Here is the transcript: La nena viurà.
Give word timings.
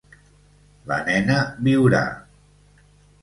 La 0.91 0.95
nena 1.09 1.37
viurà. 1.67 2.01